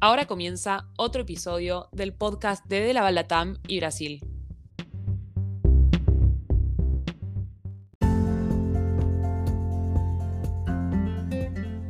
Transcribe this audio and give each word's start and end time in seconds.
Ahora 0.00 0.26
comienza 0.26 0.86
otro 0.96 1.22
episodio 1.22 1.88
del 1.90 2.14
podcast 2.14 2.64
de 2.66 2.78
De 2.78 2.92
la 2.92 3.10
Latam 3.10 3.58
y 3.66 3.80
Brasil. 3.80 4.20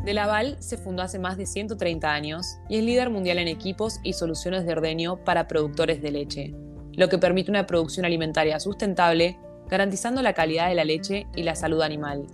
De 0.07 0.15
Laval 0.15 0.57
se 0.59 0.79
fundó 0.79 1.03
hace 1.03 1.19
más 1.19 1.37
de 1.37 1.45
130 1.45 2.11
años 2.11 2.57
y 2.71 2.79
es 2.79 2.85
líder 2.85 3.11
mundial 3.11 3.41
en 3.41 3.49
equipos 3.49 4.01
y 4.03 4.15
soluciones 4.15 4.65
de 4.65 4.73
ordeño 4.73 5.23
para 5.23 5.47
productores 5.47 6.01
de 6.01 6.11
leche, 6.11 6.55
lo 6.95 7.11
que 7.11 7.19
permite 7.19 7.51
una 7.51 7.67
producción 7.67 8.07
alimentaria 8.07 8.59
sustentable, 8.59 9.39
garantizando 9.69 10.23
la 10.23 10.33
calidad 10.33 10.71
de 10.71 10.75
la 10.77 10.87
leche 10.87 11.27
y 11.37 11.43
la 11.43 11.55
salud 11.55 11.83
animal. 11.83 12.27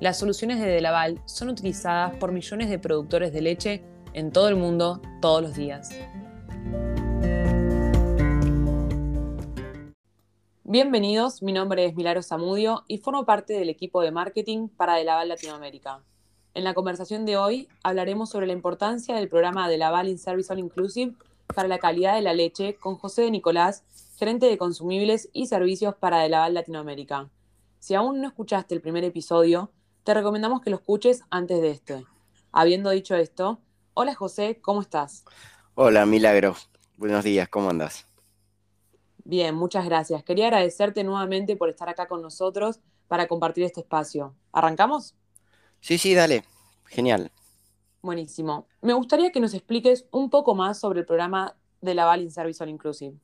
Las 0.00 0.18
soluciones 0.18 0.58
de 0.58 0.66
De 0.66 0.80
Laval 0.80 1.22
son 1.26 1.48
utilizadas 1.48 2.12
por 2.16 2.32
millones 2.32 2.68
de 2.68 2.80
productores 2.80 3.32
de 3.32 3.40
leche 3.40 3.91
en 4.14 4.32
todo 4.32 4.48
el 4.48 4.56
mundo 4.56 5.00
todos 5.20 5.42
los 5.42 5.54
días. 5.54 5.90
Bienvenidos, 10.64 11.42
mi 11.42 11.52
nombre 11.52 11.84
es 11.84 11.94
Milaro 11.94 12.22
Zamudio 12.22 12.84
y 12.88 12.98
formo 12.98 13.26
parte 13.26 13.52
del 13.52 13.68
equipo 13.68 14.00
de 14.00 14.10
marketing 14.10 14.68
para 14.68 14.94
De 14.94 15.04
Laval 15.04 15.28
Latinoamérica. 15.28 16.02
En 16.54 16.64
la 16.64 16.74
conversación 16.74 17.24
de 17.24 17.36
hoy 17.36 17.68
hablaremos 17.82 18.30
sobre 18.30 18.46
la 18.46 18.52
importancia 18.52 19.14
del 19.14 19.28
programa 19.28 19.68
de 19.68 19.78
Laval 19.78 20.08
in 20.08 20.18
Service 20.18 20.52
All 20.52 20.58
Inclusive 20.58 21.14
para 21.54 21.68
la 21.68 21.78
calidad 21.78 22.14
de 22.14 22.22
la 22.22 22.34
leche 22.34 22.76
con 22.76 22.96
José 22.96 23.22
de 23.22 23.30
Nicolás, 23.30 23.84
gerente 24.16 24.46
de 24.46 24.58
consumibles 24.58 25.28
y 25.32 25.46
servicios 25.46 25.94
para 25.94 26.20
De 26.20 26.28
Laval 26.28 26.54
Latinoamérica. 26.54 27.28
Si 27.78 27.94
aún 27.94 28.20
no 28.20 28.28
escuchaste 28.28 28.74
el 28.74 28.80
primer 28.80 29.04
episodio, 29.04 29.70
te 30.04 30.14
recomendamos 30.14 30.62
que 30.62 30.70
lo 30.70 30.76
escuches 30.76 31.22
antes 31.30 31.60
de 31.60 31.70
este. 31.70 32.06
Habiendo 32.50 32.90
dicho 32.90 33.16
esto, 33.16 33.60
hola 33.94 34.14
José, 34.14 34.60
¿cómo 34.60 34.80
estás? 34.80 35.24
Hola 35.74 36.06
Milagro, 36.06 36.56
buenos 36.96 37.24
días, 37.24 37.48
¿cómo 37.48 37.70
andas? 37.70 38.06
Bien, 39.24 39.54
muchas 39.54 39.84
gracias. 39.84 40.24
Quería 40.24 40.46
agradecerte 40.46 41.04
nuevamente 41.04 41.56
por 41.56 41.68
estar 41.68 41.88
acá 41.88 42.06
con 42.06 42.22
nosotros 42.22 42.80
para 43.06 43.28
compartir 43.28 43.64
este 43.64 43.80
espacio. 43.80 44.34
¿Arrancamos? 44.52 45.14
Sí, 45.80 45.98
sí, 45.98 46.14
dale. 46.14 46.44
Genial. 46.86 47.30
Buenísimo. 48.02 48.66
Me 48.80 48.94
gustaría 48.94 49.30
que 49.30 49.40
nos 49.40 49.54
expliques 49.54 50.06
un 50.10 50.28
poco 50.28 50.54
más 50.54 50.78
sobre 50.78 51.00
el 51.00 51.06
programa 51.06 51.56
de 51.80 51.94
la 51.94 52.16
in 52.16 52.30
Service 52.30 52.62
All 52.62 52.68
Inclusive. 52.68 53.16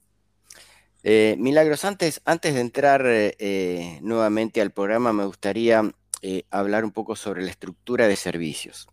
Eh, 1.02 1.36
Milagros, 1.38 1.84
antes, 1.84 2.20
antes 2.24 2.54
de 2.54 2.60
entrar 2.60 3.02
eh, 3.06 3.98
nuevamente 4.02 4.60
al 4.60 4.70
programa, 4.70 5.12
me 5.12 5.24
gustaría 5.24 5.82
eh, 6.22 6.44
hablar 6.50 6.84
un 6.84 6.92
poco 6.92 7.16
sobre 7.16 7.42
la 7.42 7.50
estructura 7.50 8.08
de 8.08 8.16
servicios, 8.16 8.88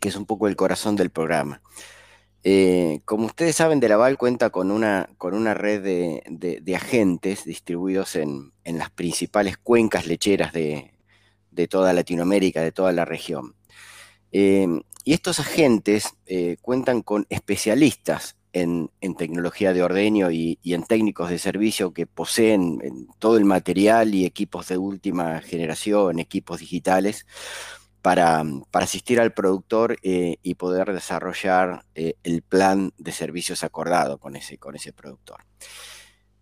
que, 0.00 0.08
es 0.08 0.16
un 0.16 0.26
poco 0.26 0.48
el 0.48 0.56
corazón 0.56 0.96
del 0.96 1.10
programa. 1.10 1.62
como 3.04 3.26
ustedes 3.26 3.56
saben, 3.56 3.80
De 3.80 3.88
Laval 3.88 4.18
cuenta 4.18 4.50
con 4.50 4.70
una, 4.70 5.10
con 5.18 5.34
una 5.34 5.54
red 5.54 5.82
de, 5.82 6.74
agentes 6.74 7.44
distribuidos 7.44 8.16
en, 8.16 8.52
las 8.64 8.90
principales 8.90 9.56
cuencas 9.58 10.06
lecheras 10.06 10.52
de, 10.52 10.92
de 11.50 11.68
toda 11.68 11.92
Latinoamérica, 11.92 12.62
de 12.62 12.72
toda 12.72 12.92
la 12.92 13.04
región. 13.04 13.54
Em, 14.32 14.82
y 15.04 15.12
estos 15.12 15.40
agentes 15.40 16.14
eh, 16.26 16.56
cuentan 16.60 17.02
con 17.02 17.26
especialistas 17.30 18.36
en, 18.52 18.90
tecnología 19.16 19.72
de 19.72 19.82
ordeño 19.82 20.30
y, 20.30 20.58
en 20.64 20.82
técnicos 20.84 21.30
de 21.30 21.38
servicio 21.38 21.92
que 21.92 22.06
poseen 22.06 23.08
todo 23.18 23.36
el 23.36 23.44
material 23.44 24.14
y 24.14 24.24
equipos 24.24 24.68
de 24.68 24.78
última 24.78 25.40
generación, 25.40 26.18
equipos 26.18 26.60
digitales, 26.60 27.26
para, 28.02 28.42
asistir 28.72 29.20
al 29.20 29.32
productor 29.32 29.96
eh, 30.02 30.36
y 30.42 30.54
poder 30.54 30.92
desarrollar 30.92 31.84
eh, 31.94 32.14
el 32.22 32.42
plan 32.42 32.92
de 32.98 33.12
servicios 33.12 33.64
acordado 33.64 34.18
con 34.18 34.36
ese, 34.36 34.58
con 34.58 34.74
ese 34.74 34.92
productor. 34.92 35.44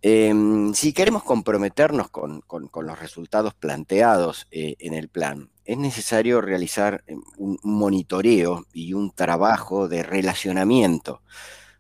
Em, 0.00 0.75
si 0.75 0.93
queremos 0.93 1.25
comprometernos 1.25 2.09
con, 2.09 2.44
los 2.49 2.99
resultados 3.00 3.55
planteados 3.55 4.47
eh, 4.53 4.77
en 4.78 4.94
el 4.94 5.09
plan, 5.09 5.50
es 5.65 5.77
necesario 5.77 6.41
realizar 6.41 7.03
em, 7.09 7.21
un 7.37 7.59
monitoreo 7.65 8.65
y 8.72 8.93
un 8.93 9.10
trabajo 9.10 9.88
de 9.88 10.04
relacionamiento 10.04 11.22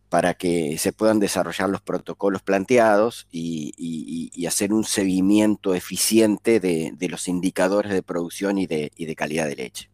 para 0.08 0.34
que 0.34 0.78
se 0.78 0.92
puedan 0.92 1.20
desarrollar 1.20 1.68
los 1.68 1.82
protocolos 1.82 2.42
planteados 2.42 3.26
y, 3.30 4.46
hacer 4.46 4.72
un 4.72 4.84
seguimiento 4.84 5.74
eficiente 5.74 6.58
de, 6.58 7.08
los 7.08 7.28
indicadores 7.28 7.92
de 7.92 8.02
producción 8.02 8.56
y 8.56 8.66
de, 8.66 9.14
calidad 9.16 9.46
de 9.46 9.56
leche. 9.56 9.90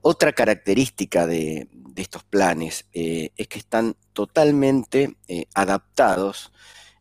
Otra 0.00 0.32
característica 0.32 1.26
de, 1.26 1.68
estos 1.96 2.24
planes 2.24 2.86
eh, 2.92 3.30
es 3.36 3.48
que 3.48 3.58
están 3.58 3.96
totalmente 4.12 5.16
eh, 5.28 5.46
adaptados 5.54 6.52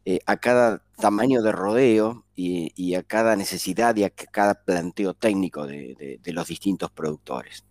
eh, 0.06 0.20
a 0.28 0.38
cada 0.38 0.84
tamaño 0.98 1.42
de 1.42 1.52
rodeo 1.52 2.26
y, 2.36 2.96
a 2.96 3.04
cada 3.04 3.36
necesidad 3.36 3.96
y 3.96 4.04
a 4.04 4.10
cada 4.10 4.56
planteo 4.64 5.14
técnico 5.14 5.68
de, 5.68 6.20
los 6.26 6.48
distintos 6.48 6.90
productores. 6.92 7.66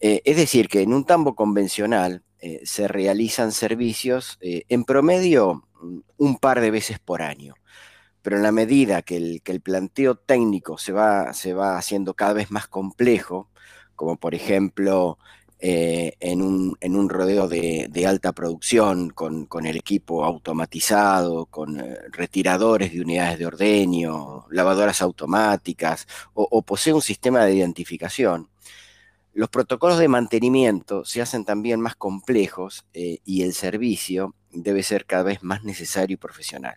es 0.00 0.36
decir, 0.36 0.68
que 0.68 0.82
en 0.82 0.92
un 0.92 1.04
tambo 1.04 1.34
convencional 1.34 2.22
se 2.64 2.88
realizan 2.88 3.52
servicios 3.52 4.38
en 4.40 4.84
promedio 4.84 5.62
mm, 5.80 5.98
un 6.18 6.38
par 6.38 6.60
de 6.60 6.70
veces 6.70 6.98
por 6.98 7.22
año 7.22 7.54
pero 8.22 8.36
en 8.36 8.42
la 8.44 8.52
medida 8.52 9.02
que 9.02 9.16
el, 9.16 9.42
que 9.42 9.52
el 9.52 9.60
planteo 9.60 10.14
técnico 10.14 10.78
se 10.78 10.92
va, 10.92 11.32
se 11.34 11.54
va, 11.54 11.76
haciendo 11.76 12.14
cada 12.14 12.32
vez 12.34 12.50
más 12.50 12.68
complejo, 12.68 13.50
como 13.96 14.16
por 14.16 14.34
ejemplo 14.34 15.18
eh, 15.64 16.14
en, 16.18 16.42
un, 16.42 17.08
rodeo 17.08 17.46
de, 17.48 18.04
alta 18.06 18.32
producción, 18.32 19.10
con, 19.10 19.46
el 19.64 19.76
equipo 19.76 20.24
automatizado, 20.24 21.46
con 21.46 21.78
eh, 21.80 21.98
retiradores 22.10 22.92
de 22.92 23.00
unidades 23.00 23.38
de 23.38 23.46
ordeño, 23.46 24.46
lavadoras 24.50 25.02
automáticas, 25.02 26.08
o, 26.34 26.62
posee 26.62 26.92
un 26.92 27.02
sistema 27.02 27.44
de 27.44 27.54
identificación. 27.54 28.48
Los 29.32 29.48
protocolos 29.48 29.98
de 29.98 30.08
mantenimiento 30.08 31.04
se 31.04 31.22
hacen 31.22 31.44
también 31.44 31.80
más 31.80 31.96
complejos 31.96 32.84
eh, 32.92 33.18
y 33.24 33.42
el 33.42 33.54
servicio 33.54 34.34
debe 34.50 34.82
ser 34.82 35.06
cada 35.06 35.22
vez 35.22 35.42
más 35.42 35.64
necesario 35.64 36.14
y 36.14 36.18
profesional. 36.18 36.76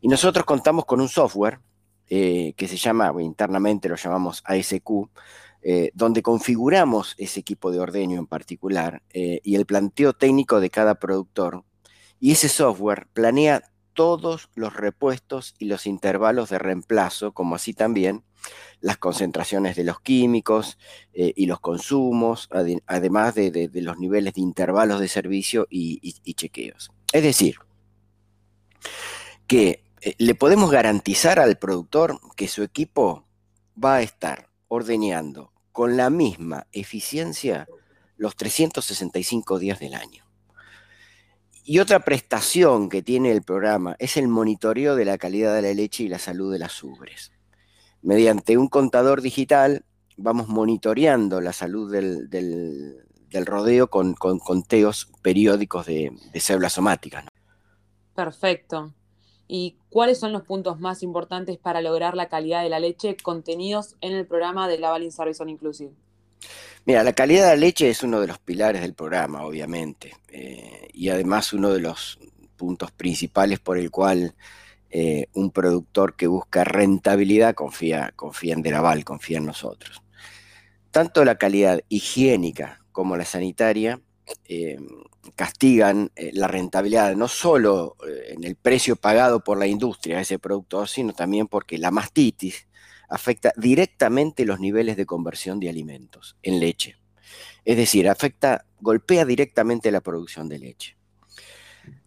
Y 0.00 0.08
nosotros 0.08 0.44
contamos 0.44 0.84
con 0.84 1.00
un 1.00 1.08
software 1.08 1.60
que 2.08 2.68
se 2.68 2.76
llama, 2.76 3.10
internamente 3.22 3.88
lo 3.88 3.96
llamamos 3.96 4.42
ASQ, 4.44 5.08
eh, 5.64 5.92
donde 5.94 6.22
configuramos 6.22 7.14
ese 7.18 7.38
equipo 7.38 7.70
de 7.70 7.78
ordeño 7.78 8.18
en 8.18 8.26
particular 8.26 9.00
eh, 9.10 9.40
y 9.44 9.54
el 9.54 9.64
planteo 9.64 10.12
técnico 10.12 10.58
de 10.58 10.70
cada 10.70 10.96
productor. 10.96 11.62
Y 12.18 12.32
ese 12.32 12.48
software 12.48 13.06
planea 13.12 13.62
todos 13.92 14.50
los 14.56 14.74
repuestos 14.74 15.54
y 15.60 15.66
los 15.66 15.86
intervalos 15.86 16.50
de 16.50 16.58
reemplazo, 16.58 17.30
como 17.30 17.54
así 17.54 17.74
también 17.74 18.24
las 18.80 18.98
concentraciones 18.98 19.76
de 19.76 19.84
los 19.84 20.00
químicos 20.00 20.78
eh, 21.12 21.32
y 21.36 21.46
los 21.46 21.60
consumos, 21.60 22.48
además 22.86 23.34
de, 23.34 23.70
los 23.74 23.98
niveles 23.98 24.34
de 24.34 24.40
intervalos 24.40 25.00
de 25.00 25.08
servicio 25.08 25.66
y 25.70 26.34
chequeos. 26.34 26.90
Es 27.12 27.22
decir, 27.22 27.56
que 29.46 29.84
le 30.18 30.34
podemos 30.34 30.70
garantizar 30.70 31.38
al 31.38 31.58
productor 31.58 32.18
que 32.36 32.48
su 32.48 32.62
equipo 32.62 33.26
va 33.82 33.96
a 33.96 34.02
estar 34.02 34.48
ordeñando 34.68 35.52
con 35.70 35.96
la 35.96 36.10
misma 36.10 36.66
eficiencia 36.72 37.68
los 38.16 38.36
365 38.36 39.58
días 39.58 39.80
del 39.80 39.94
año. 39.94 40.24
Y 41.64 41.78
otra 41.78 42.00
prestación 42.00 42.88
que 42.88 43.02
tiene 43.02 43.30
el 43.30 43.42
programa 43.42 43.94
es 43.98 44.16
el 44.16 44.28
monitoreo 44.28 44.96
de 44.96 45.04
la 45.04 45.18
calidad 45.18 45.54
de 45.54 45.62
la 45.62 45.74
leche 45.74 46.04
y 46.04 46.08
la 46.08 46.18
salud 46.18 46.52
de 46.52 46.58
las 46.58 46.82
ubres. 46.82 47.32
Mediante 48.02 48.58
un 48.58 48.68
contador 48.68 49.22
digital 49.22 49.84
vamos 50.16 50.48
monitoreando 50.48 51.40
la 51.40 51.52
salud 51.52 51.90
del, 51.90 52.98
rodeo 53.46 53.88
con, 53.88 54.14
conteos 54.14 55.10
periódicos 55.22 55.86
de, 55.86 56.12
células 56.34 56.74
somáticas. 56.74 57.24
Perfecto 58.14 58.92
y 59.54 59.76
cuáles 59.90 60.18
son 60.18 60.32
los 60.32 60.44
puntos 60.44 60.80
más 60.80 61.02
importantes 61.02 61.58
para 61.58 61.82
lograr 61.82 62.16
la 62.16 62.30
calidad 62.30 62.62
de 62.62 62.70
la 62.70 62.80
leche 62.80 63.18
contenidos 63.22 63.96
en 64.00 64.14
el 64.14 64.26
programa 64.26 64.66
de 64.66 64.78
la 64.78 64.88
Valin 64.88 65.12
Service 65.12 65.44
Inclusive. 65.46 65.92
Mira, 66.86 67.04
la 67.04 67.12
calidad 67.12 67.50
de 67.50 67.56
la 67.56 67.56
leche 67.56 67.90
es 67.90 68.02
uno 68.02 68.20
de 68.20 68.28
los 68.28 68.38
pilares 68.38 68.80
del 68.80 68.94
programa, 68.94 69.44
obviamente, 69.44 70.14
eh, 70.28 70.88
y 70.94 71.10
además 71.10 71.52
uno 71.52 71.68
de 71.68 71.80
los 71.80 72.18
puntos 72.56 72.90
principales 72.92 73.60
por 73.60 73.76
el 73.76 73.90
cual 73.90 74.34
eh, 74.94 75.28
un 75.32 75.50
productor 75.50 76.16
que 76.16 76.26
busca 76.26 76.64
rentabilidad 76.64 77.54
confía, 77.54 78.12
confía 78.14 78.52
en 78.52 78.60
Delaval, 78.60 79.04
confía 79.06 79.38
en 79.38 79.46
nosotros. 79.46 80.02
Tanto 80.90 81.24
la 81.24 81.38
calidad 81.38 81.80
higiénica 81.88 82.84
como 82.92 83.16
la 83.16 83.24
sanitaria 83.24 84.02
eh, 84.44 84.78
castigan 85.34 86.10
eh, 86.14 86.30
la 86.34 86.46
rentabilidad, 86.46 87.16
no 87.16 87.26
solo 87.26 87.96
en 88.28 88.44
el 88.44 88.54
precio 88.54 88.96
pagado 88.96 89.42
por 89.42 89.58
la 89.58 89.66
industria 89.66 90.18
a 90.18 90.20
ese 90.20 90.38
productor, 90.38 90.86
sino 90.90 91.14
también 91.14 91.48
porque 91.48 91.78
la 91.78 91.90
mastitis 91.90 92.68
afecta 93.08 93.54
directamente 93.56 94.44
los 94.44 94.60
niveles 94.60 94.98
de 94.98 95.06
conversión 95.06 95.58
de 95.58 95.70
alimentos 95.70 96.36
en 96.42 96.60
leche. 96.60 96.96
Es 97.64 97.78
decir, 97.78 98.10
afecta, 98.10 98.66
golpea 98.78 99.24
directamente 99.24 99.90
la 99.90 100.02
producción 100.02 100.50
de 100.50 100.58
leche. 100.58 100.96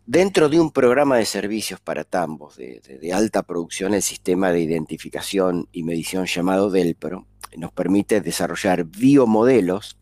Dentro 0.07 0.49
de 0.49 0.59
un 0.59 0.69
programa 0.69 1.17
de 1.17 1.25
servicios 1.25 1.79
para 1.79 2.03
tambos 2.03 2.57
de, 2.57 3.11
alta 3.11 3.41
producción, 3.41 3.95
el 3.95 4.03
sistema 4.03 4.51
de 4.51 4.59
identificación 4.59 5.67
y 5.71 5.81
medición 5.81 6.27
llamado 6.27 6.69
DELPRO 6.69 7.25
nos 7.57 7.71
permite 7.71 8.21
desarrollar 8.21 8.83
biomodelos 8.83 9.97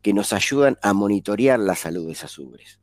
que 0.00 0.12
nos 0.12 0.32
ayudan 0.32 0.78
a 0.80 0.92
monitorear 0.92 1.58
la 1.58 1.74
salud 1.74 2.06
de 2.06 2.12
esas 2.12 2.38
ubres, 2.38 2.78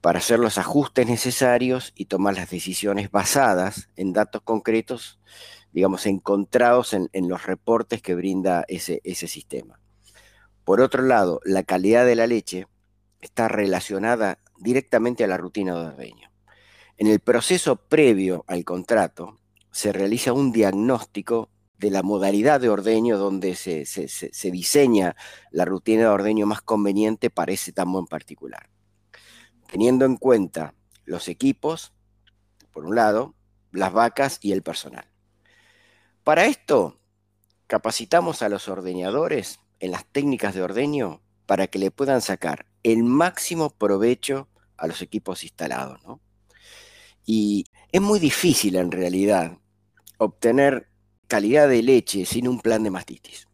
para 0.00 0.18
hacer 0.18 0.38
los 0.38 0.56
ajustes 0.56 1.06
necesarios 1.08 1.92
y 1.94 2.06
tomar 2.06 2.36
las 2.36 2.48
decisiones 2.48 3.10
basadas 3.10 3.90
en 3.96 4.14
datos 4.14 4.40
concretos, 4.40 5.20
digamos, 5.72 6.06
encontrados 6.06 6.94
en, 6.94 7.10
en 7.12 7.28
los 7.28 7.44
reportes 7.44 8.00
que 8.00 8.14
brinda 8.14 8.64
ese, 8.68 9.02
ese 9.04 9.28
sistema. 9.28 9.78
Por 10.64 10.80
otro 10.80 11.02
lado, 11.02 11.38
la 11.44 11.64
calidad 11.64 12.06
de 12.06 12.16
la 12.16 12.26
leche 12.26 12.66
está 13.20 13.48
relacionada 13.48 14.38
directamente 14.58 15.24
a 15.24 15.28
la 15.28 15.36
rutina 15.36 15.74
de 15.74 15.86
ordeño. 15.86 16.30
En 16.96 17.08
el 17.08 17.20
proceso 17.20 17.76
previo 17.76 18.44
al 18.46 18.64
contrato 18.64 19.38
se 19.70 19.92
realiza 19.92 20.32
un 20.32 20.52
diagnóstico 20.52 21.50
de 21.78 21.90
la 21.90 22.02
modalidad 22.02 22.60
de 22.60 22.70
ordeño 22.70 23.18
donde 23.18 23.54
se, 23.54 23.84
se, 23.84 24.50
diseña 24.50 25.14
la 25.50 25.66
rutina 25.66 26.02
de 26.02 26.08
ordeño 26.08 26.46
más 26.46 26.62
conveniente 26.62 27.28
para 27.28 27.52
ese 27.52 27.72
tambo 27.72 27.98
en 27.98 28.06
particular. 28.06 28.70
Teniendo 29.66 30.04
en 30.06 30.16
cuenta 30.16 30.74
los 31.04 31.28
equipos, 31.28 31.92
por 32.72 32.86
un 32.86 32.94
lado, 32.94 33.34
las 33.72 33.92
vacas 33.92 34.38
y 34.40 34.52
el 34.52 34.62
personal. 34.62 35.06
Para 36.24 36.46
esto, 36.46 36.98
capacitamos 37.66 38.42
a 38.42 38.48
los 38.48 38.68
ordeñadores 38.68 39.60
en 39.80 39.90
las 39.90 40.06
técnicas 40.06 40.54
de 40.54 40.62
ordeño 40.62 41.20
para 41.44 41.66
que 41.66 41.78
le 41.78 41.90
puedan 41.90 42.22
sacar 42.22 42.66
el 42.92 43.02
máximo 43.02 43.70
provecho 43.70 44.48
a 44.76 44.86
los 44.86 45.02
equipos 45.02 45.42
instalados. 45.42 45.98
Y 47.24 47.64
es 47.90 48.00
muy 48.00 48.20
difícil 48.20 48.76
en 48.76 48.92
realidad 48.92 49.58
obtener 50.18 50.86
calidad 51.26 51.68
de 51.68 51.82
leche 51.82 52.24
sin 52.24 52.46
un 52.46 52.60
plan 52.60 52.84
de 52.84 52.90
mastitis. 52.90 53.48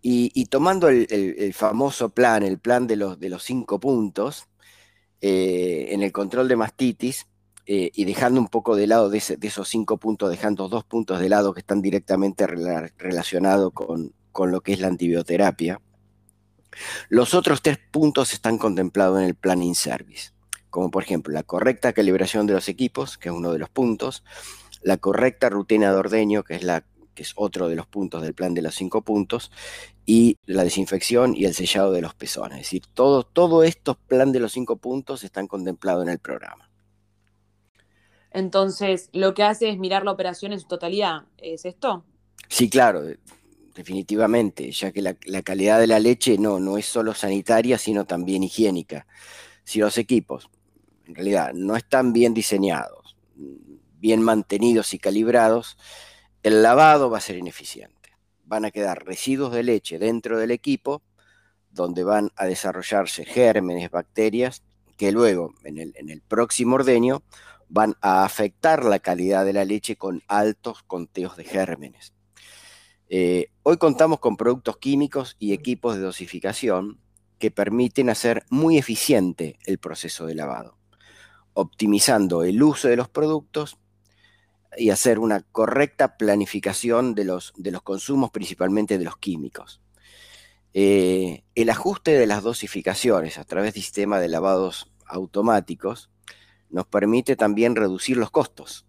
Y, 0.00 0.46
tomando 0.46 0.88
el, 0.88 1.52
famoso 1.52 2.08
plan, 2.08 2.42
el 2.42 2.58
plan 2.58 2.86
de 2.86 2.96
los, 2.96 3.20
de 3.20 3.28
los 3.28 3.42
cinco 3.44 3.78
puntos, 3.78 4.46
eh, 5.20 5.88
en 5.90 6.02
el 6.02 6.10
control 6.10 6.48
de 6.48 6.56
mastitis, 6.56 7.26
eh, 7.66 7.90
y 7.94 8.04
dejando 8.06 8.40
un 8.40 8.48
poco 8.48 8.74
de 8.76 8.86
lado 8.86 9.10
de, 9.10 9.18
esos 9.18 9.68
cinco 9.68 9.98
puntos, 9.98 10.30
dejando 10.30 10.68
dos 10.68 10.84
puntos 10.84 11.20
de 11.20 11.28
lado 11.28 11.52
que 11.52 11.60
están 11.60 11.82
directamente 11.82 12.46
relacionados 12.46 13.72
con, 13.74 14.14
con 14.32 14.50
lo 14.50 14.62
que 14.62 14.72
es 14.72 14.80
la 14.80 14.88
antibioterapia, 14.88 15.80
los 17.08 17.34
otros 17.34 17.62
tres 17.62 17.78
puntos 17.78 18.32
están 18.32 18.58
contemplados 18.58 19.20
en 19.20 19.26
el 19.26 19.34
plan 19.34 19.62
in-service, 19.62 20.32
como 20.70 20.90
por 20.90 21.02
ejemplo 21.02 21.32
la 21.32 21.42
correcta 21.42 21.92
calibración 21.92 22.46
de 22.46 22.54
los 22.54 22.68
equipos, 22.68 23.18
que 23.18 23.28
es 23.28 23.34
uno 23.34 23.52
de 23.52 23.58
los 23.58 23.68
puntos, 23.68 24.24
la 24.82 24.96
correcta 24.96 25.48
rutina 25.48 25.92
de 25.92 25.98
ordeño, 25.98 26.42
que 26.42 26.54
es, 26.54 26.62
la, 26.62 26.84
que 27.14 27.22
es 27.22 27.32
otro 27.36 27.68
de 27.68 27.76
los 27.76 27.86
puntos 27.86 28.22
del 28.22 28.34
plan 28.34 28.54
de 28.54 28.62
los 28.62 28.74
cinco 28.74 29.02
puntos, 29.02 29.50
y 30.04 30.38
la 30.46 30.64
desinfección 30.64 31.36
y 31.36 31.44
el 31.44 31.54
sellado 31.54 31.92
de 31.92 32.00
los 32.00 32.14
pezones. 32.14 32.58
Es 32.58 32.64
decir, 32.64 32.82
todos 32.92 33.26
todo 33.32 33.62
estos 33.62 33.96
plan 33.96 34.32
de 34.32 34.40
los 34.40 34.52
cinco 34.52 34.76
puntos 34.76 35.22
están 35.24 35.46
contemplados 35.46 36.02
en 36.04 36.10
el 36.10 36.18
programa. 36.18 36.68
Entonces, 38.32 39.10
lo 39.12 39.34
que 39.34 39.42
hace 39.42 39.68
es 39.68 39.78
mirar 39.78 40.04
la 40.04 40.12
operación 40.12 40.52
en 40.52 40.60
su 40.60 40.66
totalidad, 40.66 41.24
¿es 41.36 41.64
esto? 41.64 42.04
Sí, 42.48 42.70
claro 42.70 43.02
definitivamente, 43.74 44.70
ya 44.70 44.92
que 44.92 45.02
la, 45.02 45.14
calidad 45.42 45.80
de 45.80 45.86
la 45.86 45.98
leche 45.98 46.38
no, 46.38 46.60
no 46.60 46.78
es 46.78 46.86
solo 46.86 47.14
sanitaria, 47.14 47.78
sino 47.78 48.04
también 48.04 48.42
higiénica. 48.42 49.06
Si 49.64 49.78
los 49.78 49.98
equipos, 49.98 50.50
en 51.06 51.14
realidad, 51.14 51.52
no 51.54 51.76
están 51.76 52.12
bien 52.12 52.34
diseñados, 52.34 53.16
bien 53.98 54.22
mantenidos 54.22 54.94
y 54.94 54.98
calibrados, 54.98 55.76
el 56.42 56.62
lavado 56.62 57.10
va 57.10 57.18
a 57.18 57.22
ser 57.22 57.36
ineficiente. 57.36 58.10
Van 58.44 58.64
a 58.64 58.70
quedar 58.70 59.04
residuos 59.04 59.52
de 59.52 59.62
leche 59.62 59.98
dentro 59.98 60.38
del 60.38 60.50
equipo, 60.50 61.02
donde 61.70 62.04
van 62.04 62.30
a 62.36 62.46
desarrollarse 62.46 63.24
gérmenes, 63.24 63.90
bacterias, 63.90 64.62
que 64.98 65.12
luego, 65.12 65.54
en 65.64 65.78
el, 65.78 65.92
en 65.96 66.10
el 66.10 66.20
próximo 66.20 66.74
ordeño, 66.74 67.22
van 67.68 67.96
a 68.02 68.24
afectar 68.24 68.84
la 68.84 68.98
calidad 68.98 69.46
de 69.46 69.54
la 69.54 69.64
leche 69.64 69.96
con 69.96 70.22
altos 70.28 70.82
conteos 70.82 71.36
de 71.36 71.44
gérmenes. 71.44 72.12
Eh, 73.14 73.50
hoy 73.62 73.76
contamos 73.76 74.20
con 74.20 74.38
productos 74.38 74.78
químicos 74.78 75.36
y 75.38 75.52
equipos 75.52 75.96
de 75.96 76.00
dosificación 76.00 76.98
que 77.38 77.50
permiten 77.50 78.08
hacer 78.08 78.46
muy 78.48 78.78
eficiente 78.78 79.58
el 79.66 79.76
proceso 79.76 80.24
de 80.24 80.34
lavado, 80.34 80.78
optimizando 81.52 82.42
el 82.42 82.62
uso 82.62 82.88
de 82.88 82.96
los 82.96 83.10
productos 83.10 83.76
y 84.78 84.88
hacer 84.88 85.18
una 85.18 85.42
correcta 85.42 86.16
planificación 86.16 87.14
de 87.14 87.26
los, 87.26 87.52
consumos, 87.84 88.30
principalmente 88.30 88.96
de 88.96 89.04
los 89.04 89.18
químicos. 89.18 89.82
Eh, 90.72 91.44
el 91.54 91.68
ajuste 91.68 92.12
de 92.12 92.26
las 92.26 92.42
dosificaciones 92.42 93.36
a 93.36 93.44
través 93.44 93.74
de 93.74 93.82
sistemas 93.82 94.22
de 94.22 94.28
lavados 94.28 94.90
automáticos 95.04 96.08
nos 96.70 96.86
permite 96.86 97.36
también 97.36 97.76
reducir 97.76 98.16
los 98.16 98.30
costos 98.30 98.86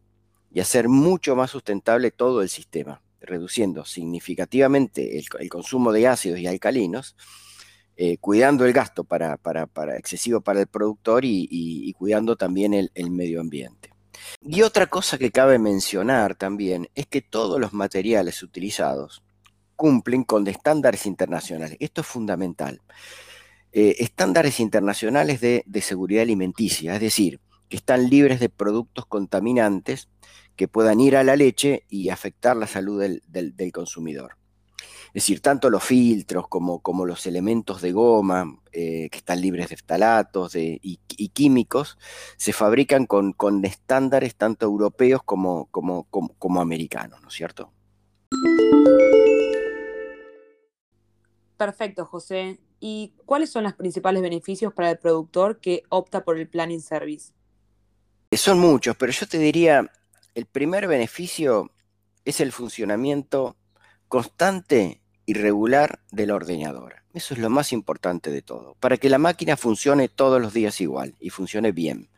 y 0.49 0.61
hacer 0.61 0.87
mucho 0.87 1.35
más 1.35 1.51
sustentable 1.51 2.09
todo 2.09 2.41
el 2.41 2.47
sistema 2.47 3.01
reduciendo 3.23 3.85
significativamente 3.85 5.17
el, 5.17 5.49
consumo 5.49 5.91
de 5.91 6.07
ácidos 6.07 6.39
y 6.39 6.47
alcalinos, 6.47 7.15
eh, 7.95 8.17
cuidando 8.17 8.65
el 8.65 8.73
gasto 8.73 9.03
para, 9.03 9.39
excesivo 9.97 10.41
para 10.41 10.59
el 10.61 10.67
productor 10.67 11.23
y, 11.25 11.93
cuidando 11.97 12.35
también 12.35 12.73
el, 12.73 13.11
medio 13.11 13.41
ambiente. 13.41 13.91
Y 14.41 14.61
otra 14.61 14.87
cosa 14.87 15.17
que 15.17 15.31
cabe 15.31 15.57
mencionar 15.57 16.35
también 16.35 16.89
es 16.95 17.07
que 17.07 17.21
todos 17.21 17.59
los 17.59 17.73
materiales 17.73 18.43
utilizados 18.43 19.23
cumplen 19.75 20.23
con 20.23 20.47
estándares 20.47 21.05
internacionales. 21.05 21.77
Esto 21.79 22.01
es 22.01 22.07
fundamental. 22.07 22.81
Eh, 23.71 23.95
estándares 23.99 24.59
internacionales 24.59 25.41
de, 25.41 25.63
de 25.65 25.81
seguridad 25.81 26.21
alimenticia, 26.21 26.93
es 26.93 27.01
decir, 27.01 27.39
que 27.69 27.77
están 27.77 28.07
libres 28.09 28.39
de 28.39 28.49
productos 28.49 29.05
contaminantes 29.07 30.09
que 30.55 30.67
puedan 30.67 30.99
ir 30.99 31.15
a 31.15 31.23
la 31.23 31.35
leche 31.35 31.85
y 31.89 32.09
afectar 32.09 32.55
la 32.55 32.67
salud 32.67 33.01
del, 33.01 33.71
consumidor. 33.71 34.37
Es 35.07 35.25
decir, 35.25 35.41
tanto 35.41 35.69
los 35.69 35.83
filtros 35.83 36.47
como, 36.47 36.79
como 36.79 37.05
los 37.05 37.25
elementos 37.27 37.81
de 37.81 37.91
goma 37.91 38.59
eh, 38.71 39.09
que 39.11 39.19
están 39.19 39.41
libres 39.41 39.69
de 39.69 39.77
ftalatos 39.77 40.55
y, 40.55 40.99
químicos 41.33 41.97
se 42.37 42.53
fabrican 42.53 43.05
con, 43.05 43.33
con 43.33 43.63
estándares 43.65 44.35
tanto 44.35 44.65
europeos 44.65 45.21
como, 45.23 45.67
como, 45.67 46.05
como, 46.05 46.61
americanos, 46.61 47.21
¿no 47.21 47.27
es 47.27 47.33
cierto? 47.33 47.71
Perfecto, 51.57 52.05
José. 52.05 52.59
¿Y 52.79 53.13
cuáles 53.25 53.49
son 53.49 53.63
los 53.63 53.73
principales 53.73 54.21
beneficios 54.21 54.73
para 54.73 54.91
el 54.91 54.97
productor 54.97 55.59
que 55.59 55.83
opta 55.89 56.25
por 56.25 56.37
el 56.37 56.49
planning 56.49 56.81
service? 56.81 57.31
Son 58.31 58.59
muchos, 58.59 58.95
pero 58.97 59.11
yo 59.11 59.27
te 59.27 59.37
diría 59.37 59.89
el 60.35 60.45
primer 60.45 60.87
beneficio 60.87 61.71
es 62.25 62.39
el 62.39 62.51
funcionamiento 62.51 63.55
constante 64.07 65.01
y 65.25 65.33
regular 65.33 65.99
de 66.11 66.27
la 66.27 66.35
ordeñadora. 66.35 67.03
Eso 67.13 67.33
es 67.33 67.39
lo 67.39 67.49
más 67.49 67.71
importante 67.71 68.31
de 68.31 68.41
todo, 68.41 68.75
para 68.79 68.97
que 68.97 69.09
la 69.09 69.19
máquina 69.19 69.55
funcione 69.55 70.09
todos 70.09 70.41
los 70.41 70.53
días 70.53 70.81
igual 70.81 71.15
y 71.19 71.29
funcione 71.29 71.71
bien. 71.71 72.09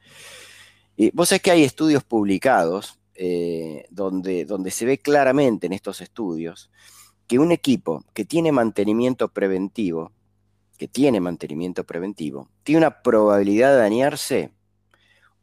Y 0.95 1.11
vos 1.11 1.29
sabés 1.29 1.41
que 1.41 1.51
hay 1.51 1.63
estudios 1.63 2.03
publicados 2.03 2.99
eh, 3.15 3.85
donde, 3.89 4.45
donde 4.45 4.71
se 4.71 4.85
ve 4.85 4.99
claramente 4.99 5.67
en 5.67 5.73
estos 5.73 5.99
estudios 6.01 6.71
que 7.27 7.39
un 7.39 7.51
equipo 7.51 8.05
que 8.13 8.23
tiene 8.23 8.51
mantenimiento 8.51 9.27
preventivo, 9.27 10.11
que 10.77 10.87
tiene 10.87 11.19
mantenimiento 11.19 11.83
preventivo, 11.83 12.49
tiene 12.63 12.79
una 12.79 13.01
probabilidad 13.01 13.71
de 13.71 13.77
dañarse 13.79 14.51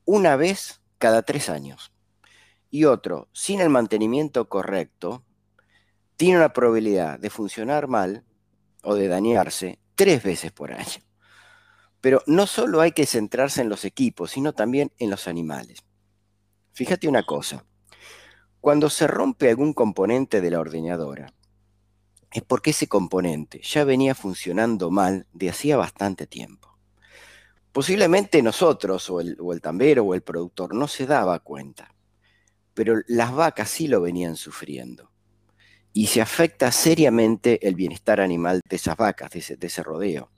una 0.05 0.37
vez 0.37 0.81
cada 0.99 1.23
tres 1.23 1.51
años 1.51 1.92
y 2.73 2.87
otro 2.87 3.29
sin 3.33 3.61
el 3.61 3.69
mantenimiento 3.69 4.49
correcto, 4.49 5.23
tiene 6.17 6.39
una 6.39 6.55
probabilidad 6.55 7.21
de 7.21 7.29
funcionar 7.29 7.87
mal 7.87 8.25
o 8.83 8.95
de 8.95 9.09
dañarse 9.09 9.79
tres 9.95 10.23
veces 10.23 10.53
por 10.53 10.73
año. 10.73 11.03
Pero 12.01 12.23
no 12.27 12.47
solo 12.47 12.81
hay 12.81 12.93
que 12.93 13.05
centrarse 13.05 13.61
en 13.61 13.69
los 13.69 13.85
equipos, 13.85 14.31
sino 14.33 14.55
también 14.55 14.91
en 14.99 15.11
los 15.11 15.29
animales. 15.29 15.85
Fíjate 16.73 17.09
una 17.09 17.25
cosa, 17.25 17.67
cuando 18.61 18.89
se 18.89 19.07
rompe 19.07 19.51
algún 19.51 19.75
componente 19.75 20.41
de 20.41 20.51
la 20.51 20.59
ordeñadora, 20.59 21.35
es 22.31 22.43
porque 22.43 22.71
ese 22.71 22.89
componente 22.89 23.61
ya 23.63 23.85
venía 23.85 24.15
funcionando 24.15 24.91
mal 24.91 25.27
de 25.35 25.51
hacía 25.51 25.77
bastante 25.77 26.27
tiempo. 26.27 26.79
Posiblemente 27.71 28.43
nosotros, 28.43 29.11
o 29.11 29.21
el, 29.21 29.37
o 29.39 29.53
el 29.53 29.61
tambero, 29.61 30.05
o 30.05 30.15
el 30.15 30.23
productor, 30.23 30.75
no 30.75 30.89
se 30.89 31.07
daba 31.07 31.39
cuenta 31.41 31.93
pero 32.75 33.01
las 33.07 33.33
vacas 33.35 33.71
sí 33.71 33.89
lo 33.89 34.01
venían 34.01 34.37
sufriendo. 34.37 35.11
y 35.95 36.07
se 36.07 36.23
afecta 36.23 36.73
seriamente 36.73 37.69
el 37.69 37.75
bienestar 37.75 38.21
animal 38.23 38.63
de 38.67 38.77
esas 38.77 38.97
vacas, 38.97 39.31
de 39.31 39.67
ese, 39.67 39.83
rodeo. 39.83 40.31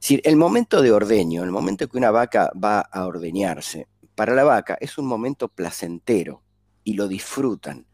Es 0.00 0.20
el 0.24 0.36
momento 0.36 0.80
de 0.80 0.90
ordeño, 0.90 1.44
el 1.44 1.50
momento 1.50 1.86
que 1.86 1.98
una 1.98 2.10
vaca 2.10 2.50
va 2.56 2.80
a 2.80 3.04
ordeñarse, 3.04 3.88
para 4.14 4.34
la 4.34 4.44
vaca 4.44 4.76
es 4.80 4.98
un 4.98 5.06
momento 5.06 5.48
placentero 5.48 6.42
y 6.84 6.94
lo 6.94 7.08
disfrutan. 7.08 7.86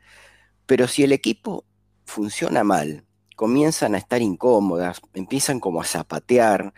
Pero 0.67 0.89
si 0.89 1.05
el 1.05 1.13
equipo 1.13 1.65
funciona 2.05 2.65
mal, 2.65 3.05
comienzan 3.37 3.95
a 3.95 3.99
estar 3.99 4.23
incómodas, 4.23 5.01
empiezan 5.15 5.61
como 5.61 5.81
a 5.81 5.85
zapatear, 5.85 6.73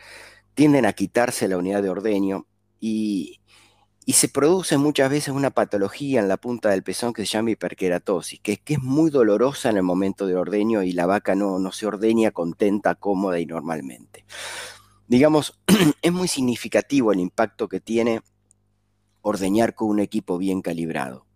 tienden 0.54 0.87
a 0.87 0.92
quitarse 0.92 1.49
la 1.49 1.57
unidad 1.57 1.83
de 1.83 1.90
ordeño 1.90 2.47
y, 2.80 3.40
y 4.09 4.15
se 4.15 4.31
produce 4.31 4.79
muchas 4.79 5.11
veces 5.11 5.35
una 5.35 5.50
patología 5.50 6.21
en 6.21 6.29
la 6.29 6.38
punta 6.38 6.71
del 6.71 6.83
pezón 6.83 7.12
que 7.12 7.27
se 7.27 7.33
llama 7.33 7.50
hiperkeratosis, 7.50 8.41
que, 8.41 8.57
que 8.57 8.73
es 8.73 8.83
muy 8.83 9.11
dolorosa 9.11 9.69
en 9.69 9.77
el 9.77 9.83
momento 9.83 10.27
de 10.27 10.35
ordeño 10.35 10.83
y 10.83 10.93
la 10.93 11.05
vaca 11.05 11.35
no, 11.35 11.59
no 11.59 11.73
se 11.73 11.85
ordeña 11.85 12.31
contenta, 12.31 12.95
cómoda 12.95 13.38
y 13.38 13.45
normalmente. 13.45 14.25
Digamos, 15.09 15.61
es 16.00 16.11
muy 16.11 16.27
significativo 16.27 17.12
el 17.12 17.21
impacto 17.21 17.69
que 17.69 17.81
tiene 17.81 18.23
ordeñar 19.21 19.75
con 19.75 19.91
un 19.91 20.00
equipo 20.00 20.38
bien 20.38 20.62
calibrado. 20.62 21.27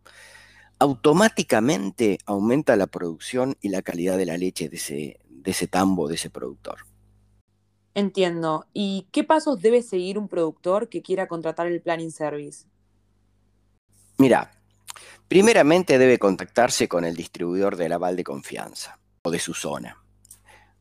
Automáticamente 0.78 2.20
aumenta 2.24 2.74
la 2.76 2.86
producción 2.86 3.54
y 3.60 3.68
la 3.68 3.82
calidad 3.82 4.16
de 4.16 4.24
la 4.24 4.38
leche 4.38 4.70
de 4.70 4.76
ese, 4.76 5.20
de 5.28 5.50
ese 5.50 5.66
tambo, 5.66 6.08
de 6.08 6.14
ese 6.14 6.30
productor. 6.30 6.86
Entiendo. 7.94 8.66
¿Y 8.72 9.08
qué 9.12 9.24
pasos 9.24 9.60
debe 9.60 9.82
seguir 9.82 10.18
un 10.18 10.28
productor 10.28 10.88
que 10.88 11.02
quiera 11.02 11.26
contratar 11.26 11.66
el 11.66 11.82
planning 11.82 12.10
service? 12.10 12.66
Mira, 14.18 14.52
primeramente 15.28 15.98
debe 15.98 16.18
contactarse 16.18 16.88
con 16.88 17.04
el 17.04 17.16
distribuidor 17.16 17.76
del 17.76 17.92
aval 17.92 18.16
de 18.16 18.24
confianza 18.24 18.98
o 19.22 19.30
de 19.30 19.38
su 19.38 19.52
zona. 19.52 19.98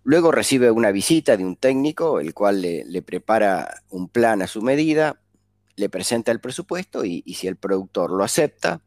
Luego 0.03 0.31
recibe 0.31 0.71
una 0.71 0.91
visita 0.91 1.37
de 1.37 1.45
un 1.45 1.57
técnico, 1.57 2.19
el 2.19 2.33
cual 2.33 2.61
le, 2.61 3.01
prepara 3.01 3.83
un 3.89 4.09
plan 4.09 4.41
a 4.41 4.47
su 4.47 4.61
medida, 4.61 5.19
le 5.75 5.89
presenta 5.89 6.31
el 6.31 6.39
presupuesto 6.39 7.05
y, 7.05 7.21
si 7.35 7.47
el 7.47 7.55
productor 7.55 8.11
lo 8.11 8.23
acepta, 8.23 8.81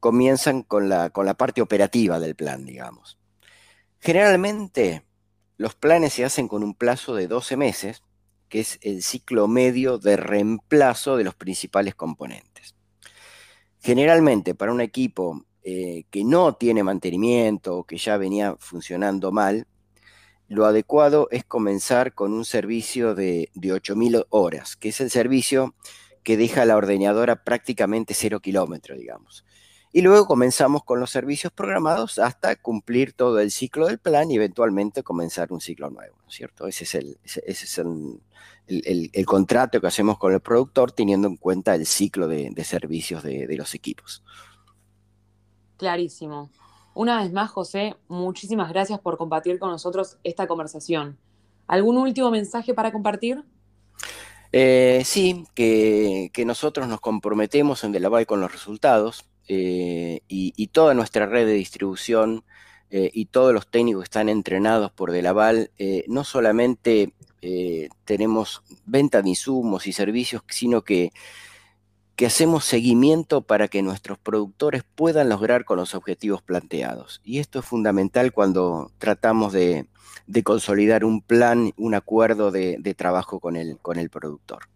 comienzan 0.00 0.62
con 0.62 0.88
la, 0.88 1.10
con 1.10 1.24
la 1.24 1.34
parte 1.34 1.62
operativa 1.62 2.18
del 2.18 2.34
plan, 2.34 2.66
digamos. 2.66 3.18
Generalmente 4.00 5.04
los 5.60 5.74
planes 5.74 6.14
se 6.14 6.24
hacen 6.24 6.48
con 6.48 6.62
un 6.62 6.72
plazo 6.72 7.14
de 7.14 7.28
12 7.28 7.58
meses, 7.58 8.02
que 8.48 8.60
es 8.60 8.78
el 8.80 9.02
ciclo 9.02 9.46
medio 9.46 9.98
de 9.98 10.16
reemplazo 10.16 11.18
de 11.18 11.24
los 11.24 11.34
principales 11.34 11.94
componentes. 11.94 12.74
Generalmente 13.78 14.54
para 14.54 14.72
un 14.72 14.80
equipo 14.80 15.44
eh, 15.62 16.04
que 16.10 16.24
no 16.24 16.54
tiene 16.54 16.82
mantenimiento 16.82 17.76
o 17.76 17.84
que 17.84 17.98
ya 17.98 18.16
venía 18.16 18.56
funcionando 18.58 19.32
mal, 19.32 19.66
lo 20.48 20.64
adecuado 20.64 21.28
es 21.30 21.44
comenzar 21.44 22.14
con 22.14 22.32
un 22.32 22.46
servicio 22.46 23.14
de, 23.14 23.50
de 23.52 23.68
8.000 23.68 24.28
horas, 24.30 24.76
que 24.76 24.88
es 24.88 25.02
el 25.02 25.10
servicio 25.10 25.74
que 26.22 26.38
deja 26.38 26.64
la 26.64 26.78
ordeñadora 26.78 27.44
prácticamente 27.44 28.14
cero 28.14 28.40
kilómetros, 28.40 28.98
digamos. 28.98 29.44
Y 29.92 30.02
luego 30.02 30.26
comenzamos 30.26 30.84
con 30.84 31.00
los 31.00 31.10
servicios 31.10 31.52
programados 31.52 32.18
hasta 32.18 32.54
cumplir 32.54 33.12
todo 33.12 33.40
el 33.40 33.50
ciclo 33.50 33.88
del 33.88 33.98
plan 33.98 34.30
y 34.30 34.36
eventualmente 34.36 35.02
comenzar 35.02 35.52
un 35.52 35.60
ciclo 35.60 35.90
nuevo, 35.90 36.16
¿no 36.22 36.28
es 36.28 36.34
cierto? 36.34 36.68
Ese 36.68 36.84
es 36.84 36.94
el, 36.94 37.18
ese, 37.24 37.42
es 37.46 37.78
el, 37.78 39.26
contrato 39.26 39.80
que 39.80 39.86
hacemos 39.88 40.16
con 40.18 40.32
el 40.32 40.40
productor 40.40 40.92
teniendo 40.92 41.26
en 41.26 41.36
cuenta 41.36 41.74
el 41.74 41.86
ciclo 41.86 42.28
de, 42.28 42.54
servicios 42.64 43.24
de, 43.24 43.48
de 43.48 43.56
los 43.56 43.74
equipos. 43.74 44.22
Clarísimo. 45.76 46.50
Una 46.94 47.22
vez 47.22 47.32
más, 47.32 47.50
José, 47.50 47.96
muchísimas 48.08 48.68
gracias 48.68 49.00
por 49.00 49.16
compartir 49.16 49.58
con 49.58 49.70
nosotros 49.70 50.18
esta 50.22 50.46
conversación. 50.46 51.18
¿Algún 51.66 51.96
último 51.96 52.30
mensaje 52.30 52.74
para 52.74 52.92
compartir? 52.92 53.44
Eh, 54.52 55.02
sí, 55.04 55.46
que, 55.54 56.30
que, 56.32 56.44
nosotros 56.44 56.88
nos 56.88 57.00
comprometemos 57.00 57.84
en 57.84 57.92
Delaval 57.92 58.26
con 58.26 58.40
los 58.40 58.50
resultados. 58.50 59.24
Eh, 59.52 60.20
y, 60.28 60.68
toda 60.68 60.94
nuestra 60.94 61.26
red 61.26 61.44
de 61.44 61.54
distribución 61.54 62.44
eh, 62.90 63.10
y 63.12 63.26
todos 63.26 63.52
los 63.52 63.68
técnicos 63.68 64.02
que 64.02 64.04
están 64.04 64.28
entrenados 64.28 64.92
por 64.92 65.10
Delaval, 65.10 65.72
eh, 65.76 66.04
no 66.06 66.22
solamente 66.22 67.12
tenemos 68.04 68.62
venta 68.84 69.22
de 69.22 69.30
insumos 69.30 69.88
y 69.88 69.92
servicios, 69.92 70.42
sino 70.48 70.82
que, 70.82 71.12
hacemos 72.24 72.66
seguimiento 72.66 73.40
para 73.40 73.66
que 73.66 73.82
nuestros 73.82 74.18
productores 74.18 74.84
puedan 74.94 75.30
lograr 75.30 75.64
con 75.64 75.78
los 75.78 75.94
objetivos 75.94 76.42
planteados. 76.42 77.20
Y 77.24 77.38
esto 77.38 77.60
es 77.60 77.64
fundamental 77.64 78.32
cuando 78.32 78.92
tratamos 78.98 79.52
de, 79.54 79.86
consolidar 80.44 81.04
un 81.04 81.22
plan, 81.22 81.72
un 81.76 81.94
acuerdo 81.94 82.50
de, 82.52 82.76
de 82.78 82.94
trabajo 82.94 83.40
con 83.40 83.56
el, 83.56 83.78
con 83.78 83.98
el 83.98 84.10
productor. 84.10 84.68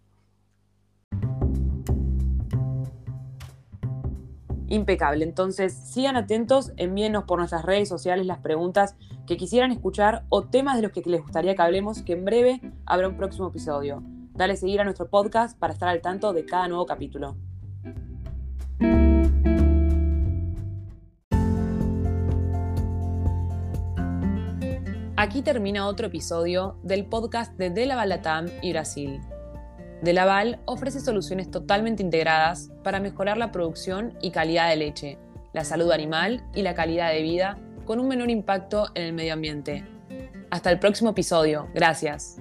Impecable. 4.67 5.23
Entonces, 5.23 5.73
sigan 5.73 6.15
atentos, 6.15 6.71
envíenos 6.77 7.25
por 7.25 7.39
nuestras 7.39 7.63
redes 7.63 7.87
sociales 7.87 8.25
las 8.25 8.39
preguntas 8.39 8.95
que 9.27 9.37
quisieran 9.37 9.71
escuchar 9.71 10.25
o 10.29 10.43
temas 10.43 10.75
de 10.75 10.81
los 10.81 10.91
que 10.91 11.01
les 11.05 11.21
gustaría 11.21 11.55
que 11.55 11.61
hablemos, 11.61 12.01
que 12.01 12.13
en 12.13 12.25
breve 12.25 12.61
habrá 12.85 13.07
un 13.07 13.17
próximo 13.17 13.49
episodio. 13.49 14.03
Dale 14.33 14.57
seguir 14.57 14.81
a 14.81 14.83
nuestro 14.83 15.09
podcast 15.09 15.57
para 15.57 15.73
estar 15.73 15.89
al 15.89 16.01
tanto 16.01 16.33
de 16.33 16.45
cada 16.45 16.67
nuevo 16.67 16.85
capítulo. 16.85 17.35
Aquí 25.17 25.41
termina 25.41 25.87
otro 25.87 26.07
episodio 26.07 26.77
del 26.83 27.05
podcast 27.05 27.57
de 27.57 27.69
Dela 27.69 27.95
Balatam 27.95 28.47
y 28.61 28.73
Brasil. 28.73 29.21
De 30.05 30.13
Laval 30.13 30.59
ofrece 30.65 30.99
soluciones 30.99 31.49
totalmente 31.49 32.03
integradas 32.03 32.69
para 32.83 32.99
mejorar 32.99 33.37
la 33.37 33.51
producción 33.51 34.13
y 34.21 34.29
calidad 34.29 34.69
de 34.69 34.75
leche, 34.75 35.17
la 35.51 35.65
salud 35.65 35.91
animal 35.91 36.43
y 36.53 36.61
la 36.61 36.75
calidad 36.75 37.11
de 37.11 37.23
vida 37.23 37.57
con 37.85 37.99
un 37.99 38.07
menor 38.07 38.29
impacto 38.29 38.85
en 38.93 39.01
el 39.01 39.13
medio 39.13 39.33
ambiente. 39.33 39.83
Hasta 40.51 40.69
el 40.69 40.77
próximo 40.77 41.09
episodio. 41.09 41.69
Gracias. 41.73 42.37